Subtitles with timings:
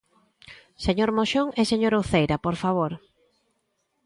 [0.85, 2.91] ¡Señor Moxón e señora Uceira, por favor!